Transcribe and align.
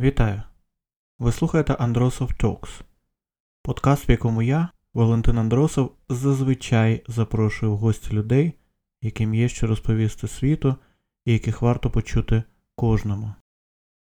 Вітаю! 0.00 0.42
Ви 1.18 1.32
слухаєте 1.32 1.72
Андросов 1.72 2.30
Talks, 2.30 2.82
подкаст, 3.62 4.08
в 4.08 4.10
якому 4.10 4.42
я, 4.42 4.68
Валентин 4.94 5.38
Андросов, 5.38 5.92
зазвичай 6.08 7.02
запрошую 7.08 7.72
в 7.72 7.76
гості 7.76 8.12
людей, 8.12 8.52
яким 9.02 9.34
є 9.34 9.48
що 9.48 9.66
розповісти 9.66 10.28
світу 10.28 10.76
і 11.24 11.32
яких 11.32 11.62
варто 11.62 11.90
почути 11.90 12.42
кожному. 12.74 13.34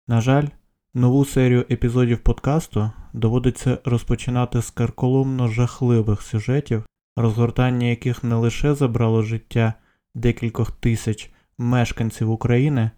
На 0.09 0.21
жаль, 0.21 0.47
нову 0.95 1.25
серію 1.25 1.67
епізодів 1.71 2.19
подкасту 2.19 2.91
доводиться 3.13 3.79
розпочинати 3.85 4.63
з 4.63 4.71
карколомно 4.71 5.49
жахливих 5.49 6.23
сюжетів, 6.23 6.87
розгортання 7.17 7.87
яких 7.87 8.25
не 8.25 8.35
лише 8.35 8.75
забрало 8.75 9.23
життя 9.23 9.75
декількох 10.15 10.71
тисяч 10.71 11.31
мешканців 11.59 12.31
України 12.31 12.91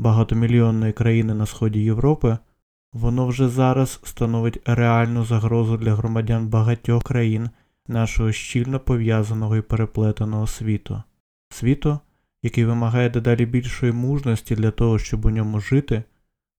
багатомільйонної 0.00 0.92
країни 0.92 1.34
на 1.34 1.46
сході 1.46 1.80
Європи, 1.80 2.38
воно 2.92 3.26
вже 3.26 3.48
зараз 3.48 4.00
становить 4.04 4.60
реальну 4.64 5.24
загрозу 5.24 5.76
для 5.76 5.94
громадян 5.94 6.48
багатьох 6.48 7.02
країн 7.02 7.50
нашого 7.88 8.32
щільно 8.32 8.80
пов'язаного 8.80 9.56
і 9.56 9.62
переплетеного 9.62 10.46
світу. 10.46 11.02
Світу, 11.50 11.98
який 12.42 12.64
вимагає 12.64 13.10
дедалі 13.10 13.46
більшої 13.46 13.92
мужності 13.92 14.54
для 14.54 14.70
того, 14.70 14.98
щоб 14.98 15.24
у 15.24 15.30
ньому 15.30 15.60
жити, 15.60 16.02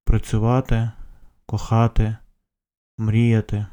працювати, 0.06 0.92
кохати, 1.46 2.18
мріяти. 2.98 3.66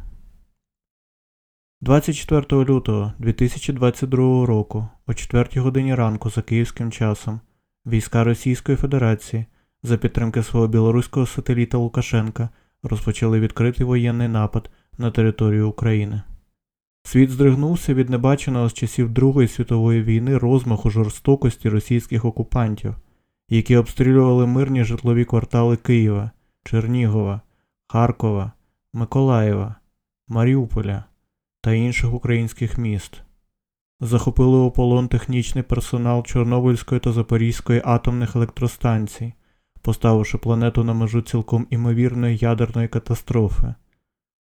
24 1.80 2.64
лютого 2.64 3.12
2022 3.18 4.46
року 4.46 4.88
о 5.06 5.14
4 5.14 5.60
годині 5.60 5.94
ранку 5.94 6.30
за 6.30 6.42
київським 6.42 6.92
часом 6.92 7.40
війська 7.86 8.24
Російської 8.24 8.78
Федерації 8.78 9.46
за 9.82 9.96
підтримки 9.96 10.42
свого 10.42 10.68
білоруського 10.68 11.26
сателіта 11.26 11.78
Лукашенка 11.78 12.48
розпочали 12.82 13.40
відкритий 13.40 13.86
воєнний 13.86 14.28
напад 14.28 14.70
на 14.98 15.10
територію 15.10 15.68
України. 15.68 16.22
Світ 17.02 17.30
здригнувся 17.30 17.94
від 17.94 18.10
небаченого 18.10 18.68
з 18.68 18.74
часів 18.74 19.10
Другої 19.10 19.48
світової 19.48 20.02
війни 20.02 20.38
розмаху 20.38 20.90
жорстокості 20.90 21.68
російських 21.68 22.24
окупантів, 22.24 22.94
які 23.48 23.76
обстрілювали 23.76 24.46
мирні 24.46 24.84
житлові 24.84 25.24
квартали 25.24 25.76
Києва, 25.76 26.30
Чернігова, 26.64 27.40
Харкова, 27.86 28.52
Миколаєва, 28.92 29.74
Маріуполя 30.28 31.04
та 31.60 31.72
інших 31.72 32.14
українських 32.14 32.78
міст. 32.78 33.22
Захопили 34.00 34.58
у 34.58 34.70
полон 34.70 35.08
технічний 35.08 35.64
персонал 35.64 36.22
Чорнобильської 36.22 37.00
та 37.00 37.12
Запорізької 37.12 37.82
атомних 37.84 38.36
електростанцій, 38.36 39.34
поставивши 39.88 40.38
планету 40.38 40.84
на 40.84 40.94
межу 40.94 41.22
цілком 41.22 41.66
імовірної 41.70 42.36
ядерної 42.36 42.88
катастрофи, 42.88 43.74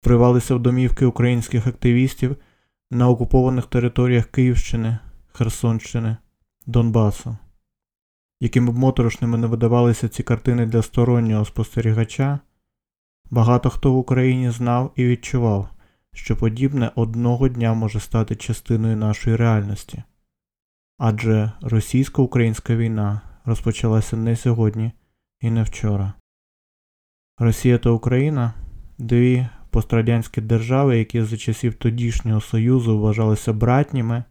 вривалися 0.05 0.55
в 0.55 0.59
домівки 0.59 1.05
українських 1.05 1.67
активістів 1.67 2.35
на 2.91 3.09
окупованих 3.09 3.65
територіях 3.65 4.25
Київщини, 4.25 4.97
Херсонщини, 5.33 6.17
Донбасу. 6.65 7.37
Якими 8.39 8.71
б 8.71 8.77
моторошними 8.77 9.37
не 9.37 9.47
видавалися 9.47 10.09
ці 10.09 10.23
картини 10.23 10.65
для 10.65 10.81
стороннього 10.81 11.45
спостерігача, 11.45 12.39
багато 13.31 13.69
хто 13.69 13.93
в 13.93 13.97
Україні 13.97 14.49
знав 14.49 14.91
і 14.95 15.05
відчував, 15.05 15.69
що 16.13 16.37
подібне 16.37 16.91
одного 16.95 17.49
дня 17.49 17.73
може 17.73 17.99
стати 17.99 18.35
частиною 18.35 18.97
нашої 18.97 19.35
реальності. 19.35 20.03
Адже 20.97 21.51
російсько-українська 21.61 22.75
війна 22.75 23.21
розпочалася 23.45 24.17
не 24.17 24.35
сьогодні 24.35 24.91
і 25.41 25.49
не 25.51 25.63
вчора. 25.63 26.13
Росія 27.37 27.77
та 27.77 27.89
Україна 27.89 28.53
дві 28.97 29.47
пострадянські 29.69 30.41
держави, 30.41 30.97
які 30.97 31.21
за 31.21 31.37
часів 31.37 31.73
тодішнього 31.73 32.41
Союзу 32.41 32.99
вважалися 32.99 33.53
братніми, 33.53 34.23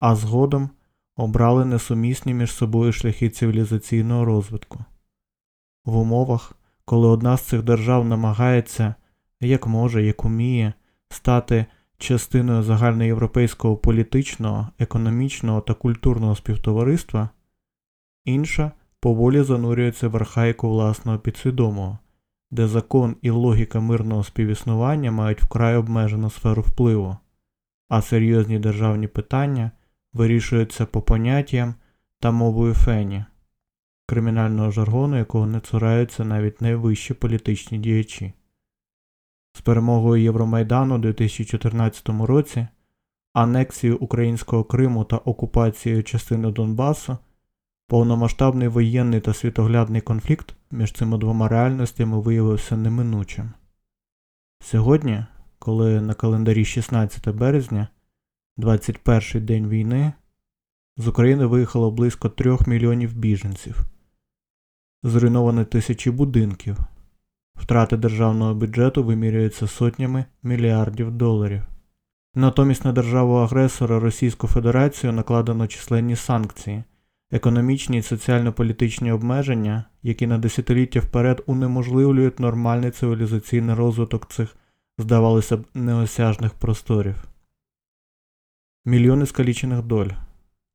а 0.00 0.16
згодом 0.16 0.70
обрали 1.16 1.64
несумісні 1.64 2.34
між 2.34 2.52
собою 2.52 2.92
шляхи 2.92 3.30
цивілізаційного 3.30 4.24
розвитку. 4.24 4.84
В 5.84 5.96
умовах, 5.96 6.52
коли 6.84 7.08
одна 7.08 7.36
з 7.36 7.42
цих 7.42 7.62
держав 7.62 8.04
намагається, 8.04 8.94
як 9.40 9.66
може, 9.66 10.02
як 10.02 10.24
уміє, 10.24 10.72
стати 11.08 11.66
частиною 11.98 12.62
загальноєвропейського 12.62 13.76
політичного, 13.76 14.68
економічного 14.78 15.60
та 15.60 15.74
культурного 15.74 16.36
співтовариства, 16.36 17.28
інша 18.24 18.72
поволі 19.04 19.42
занурюється 19.42 20.08
в 20.08 20.16
архаїку 20.16 20.68
власного 20.68 21.18
підсвідомого, 21.18 21.98
де 22.50 22.68
закон 22.68 23.16
і 23.22 23.30
логіка 23.30 23.80
мирного 23.80 24.24
співіснування 24.24 25.10
мають 25.10 25.42
вкрай 25.42 25.76
обмежену 25.76 26.30
сферу 26.30 26.62
впливу, 26.62 27.16
а 27.88 28.02
серйозні 28.02 28.58
державні 28.58 29.08
питання 29.08 29.70
вирішуються 30.12 30.86
по 30.86 31.02
поняттям 31.02 31.74
та 32.20 32.30
мовою 32.30 32.74
фені, 32.74 33.24
кримінального 34.06 34.70
жаргону, 34.70 35.16
якого 35.16 35.46
не 35.46 35.60
цураються 35.60 36.24
навіть 36.24 36.60
найвищі 36.60 37.14
політичні 37.14 37.78
діячі. 37.78 38.32
З 39.52 39.60
перемогою 39.60 40.22
Євромайдану 40.22 40.94
у 40.94 40.98
2014 40.98 42.08
році, 42.08 42.66
анексією 43.32 43.98
українського 43.98 44.64
Криму 44.64 45.04
та 45.04 45.16
окупацією 45.16 46.02
частини 46.02 46.50
Донбасу 46.50 47.18
Повномасштабний 47.94 48.68
воєнний 48.68 49.20
та 49.20 49.34
світоглядний 49.34 50.00
конфлікт 50.00 50.54
між 50.70 50.92
цими 50.92 51.18
двома 51.18 51.48
реальностями 51.48 52.20
виявився 52.20 52.76
неминучим. 52.76 53.50
Сьогодні, 54.60 55.24
коли 55.58 56.00
на 56.00 56.14
календарі 56.14 56.64
16 56.64 57.28
березня, 57.28 57.88
21-й 58.58 59.40
день 59.40 59.68
війни, 59.68 60.12
з 60.96 61.08
України 61.08 61.46
виїхало 61.46 61.90
близько 61.90 62.28
3 62.28 62.58
мільйонів 62.66 63.16
біженців, 63.16 63.80
зруйновані 65.02 65.64
тисячі 65.64 66.10
будинків, 66.10 66.76
втрати 67.54 67.96
державного 67.96 68.54
бюджету 68.54 69.04
вимірюються 69.04 69.66
сотнями 69.66 70.24
мільярдів 70.42 71.10
доларів. 71.10 71.62
Натомість 72.34 72.84
на 72.84 72.92
державу 72.92 73.34
агресора 73.34 74.00
Російську 74.00 74.46
Федерацію 74.46 75.12
накладено 75.12 75.66
численні 75.66 76.16
санкції 76.16 76.84
економічні 77.34 77.98
і 77.98 78.02
соціально-політичні 78.02 79.12
обмеження, 79.12 79.84
які 80.02 80.26
на 80.26 80.38
десятиліття 80.38 81.00
вперед 81.00 81.42
унеможливлюють 81.46 82.40
нормальний 82.40 82.90
цивілізаційний 82.90 83.74
розвиток 83.74 84.32
цих, 84.32 84.56
здавалося 84.98 85.56
б, 85.56 85.64
неосяжних 85.74 86.54
просторів. 86.54 87.24
Мільйони 88.84 89.26
скалічених 89.26 89.82
доль, 89.82 90.08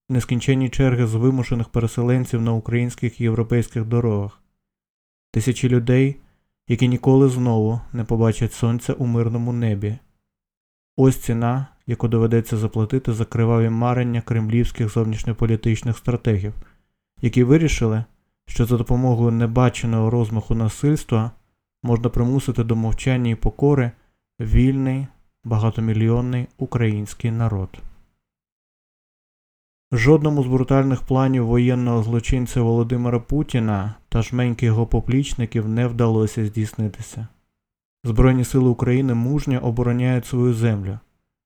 нескінченні 0.10 0.70
черги 0.70 1.08
з 1.08 1.16
вимушених 1.16 1.70
переселенців 1.70 2.42
на 2.42 2.54
українських 2.54 3.22
і 3.22 3.24
європейських 3.24 3.86
дорогах, 3.86 4.42
тисячі 5.32 5.70
людей, 5.70 6.16
які 6.68 6.88
ніколи 6.88 7.30
знову 7.30 7.82
не 7.94 8.04
побачать 8.04 8.54
сонця 8.54 8.94
у 8.94 9.06
мирному 9.06 9.54
небі. 9.54 9.98
Ось 10.98 11.18
ціна, 11.18 11.68
яку 11.90 12.08
доведеться 12.08 12.58
заплатити 12.58 13.14
за 13.14 13.26
криваві 13.26 13.70
марення 13.70 14.22
кремлівських 14.22 14.90
зовнішньополітичних 14.90 15.98
стратегів, 15.98 16.54
які 17.22 17.44
вирішили, 17.44 18.04
що 18.48 18.66
за 18.66 18.78
допомогою 18.78 19.32
небаченого 19.32 20.10
розмаху 20.10 20.56
насильства 20.56 21.32
можна 21.84 22.10
примусити 22.10 22.64
до 22.64 22.76
мовчання 22.76 23.32
і 23.32 23.36
покори 23.36 23.92
вільний 24.40 25.08
багатомільйонний 25.44 26.48
український 26.58 27.32
народ. 27.32 27.70
Жодному 29.92 30.44
з 30.44 30.48
брутальних 30.48 31.02
планів 31.02 31.46
воєнного 31.46 32.04
злочинця 32.04 32.62
Володимира 32.62 33.20
Путіна 33.20 33.96
та 34.10 34.22
жменьки 34.22 34.66
його 34.66 34.88
поплічників 34.88 35.68
не 35.68 35.88
вдалося 35.88 36.46
здійснитися. 36.46 37.28
Збройні 38.04 38.44
сили 38.44 38.70
України 38.70 39.14
мужньо 39.14 39.60
обороняють 39.60 40.26
свою 40.26 40.54
землю. 40.54 41.00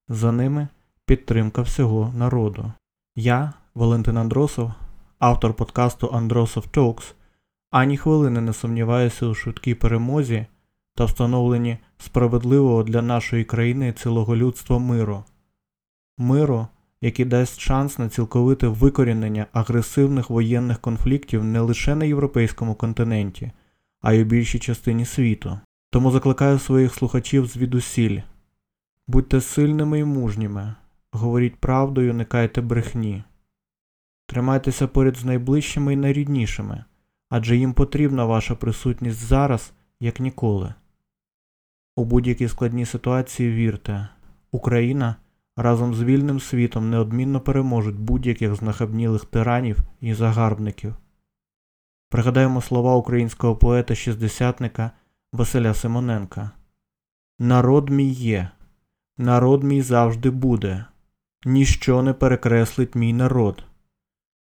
За 0.09 0.31
ними 0.31 0.67
підтримка 1.05 1.61
всього 1.61 2.13
народу. 2.17 2.73
Я, 3.15 3.53
Валентин 3.75 4.17
Андросов, 4.17 4.71
автор 5.19 5.53
подкасту 5.53 6.09
Андросов 6.13 6.65
Talks, 6.73 7.13
ані 7.71 7.97
хвилини 7.97 8.41
не 8.41 8.53
сумніваюся 8.53 9.25
у 9.25 9.33
швидкій 9.33 9.73
перемозі 9.73 10.45
та 10.95 11.05
встановленні 11.05 11.77
справедливого 11.97 12.83
для 12.83 13.01
нашої 13.01 13.44
країни 13.44 13.94
цілого 13.94 14.35
людства 14.35 14.79
миру. 14.79 15.23
Миру, 16.17 16.67
який 17.01 17.25
дасть 17.25 17.59
шанс 17.59 17.97
на 18.00 18.09
цілковите 18.09 18.67
викорінення 18.67 19.45
агресивних 19.53 20.29
воєнних 20.29 20.79
конфліктів 20.79 21.44
не 21.44 21.59
лише 21.59 21.95
на 21.95 22.05
європейському 22.05 22.75
континенті, 22.75 23.51
а 24.01 24.13
й 24.13 24.21
у 24.21 24.25
більшій 24.25 24.59
частині 24.59 25.05
світу. 25.05 25.59
Тому 25.91 26.11
закликаю 26.11 26.59
своїх 26.59 26.94
слухачів 26.94 27.45
звідусіль. 27.45 28.19
Будьте 29.07 29.41
сильними 29.41 30.00
і 30.00 30.03
мужніми, 30.03 30.75
говоріть 31.11 31.55
правду 31.55 32.01
і 32.01 32.09
уникайте 32.09 32.61
брехні. 32.61 33.23
Тримайтеся 34.27 34.88
поряд 34.88 35.17
з 35.17 35.25
найближчими 35.25 35.94
і 35.94 35.95
найріднішими, 35.95 36.83
адже 37.29 37.57
їм 37.57 37.73
потрібна 37.73 38.25
ваша 38.25 38.55
присутність 38.55 39.17
зараз 39.17 39.73
як 40.00 40.19
ніколи. 40.19 40.73
У 41.95 42.05
будь-якій 42.05 42.47
складній 42.47 42.85
ситуації 42.85 43.51
вірте, 43.51 44.07
Україна 44.51 45.15
разом 45.57 45.95
з 45.95 46.03
вільним 46.03 46.39
світом 46.39 46.89
неодмінно 46.89 47.41
переможуть 47.41 48.00
будь-яких 48.00 48.55
знахабнілих 48.55 49.25
тиранів 49.25 49.77
і 50.01 50.13
загарбників. 50.13 50.95
Пригадаємо 52.09 52.61
слова 52.61 52.95
українського 52.95 53.55
поета-шістдесятника 53.55 54.91
Василя 55.33 55.73
Симоненка 55.73 56.51
Народ 57.39 57.89
мій 57.89 58.09
є, 58.09 58.50
народ 59.18 59.63
мій 59.63 59.81
завжди 59.81 60.30
буде, 60.30 60.86
ніщо 61.45 62.01
не 62.01 62.13
перекреслить 62.13 62.95
мій 62.95 63.13
народ. 63.13 63.63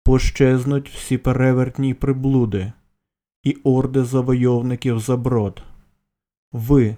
Пощезнуть 0.03 0.89
всі 0.89 1.17
перевертні 1.17 1.93
приблуди, 1.93 2.73
і 3.43 3.53
орди 3.53 4.03
завойовників 4.03 4.99
заброд. 4.99 5.63
Ви, 6.51 6.97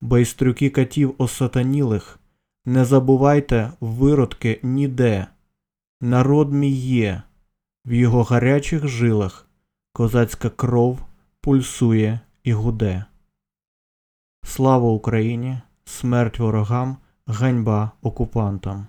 байстрюки 0.00 0.70
катів 0.70 1.14
осатанілих, 1.18 2.18
не 2.64 2.84
забувайте 2.84 3.72
виродки 3.80 4.60
ніде. 4.62 5.26
Народ 6.00 6.52
мій 6.52 6.70
є, 6.70 7.22
в 7.84 7.92
його 7.92 8.22
гарячих 8.22 8.88
жилах 8.88 9.48
козацька 9.92 10.50
кров 10.50 10.98
пульсує 11.40 12.20
і 12.44 12.52
гуде. 12.52 13.04
Слава 14.42 14.88
Україні! 14.90 15.58
Смерть 15.84 16.38
ворогам, 16.38 16.96
ганьба 17.26 17.92
окупантам! 18.02 18.86